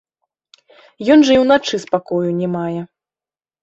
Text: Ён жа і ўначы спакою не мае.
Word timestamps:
Ён 1.17 1.27
жа 1.29 1.37
і 1.37 1.39
ўначы 1.43 1.75
спакою 1.87 2.29
не 2.43 2.47
мае. 2.59 2.81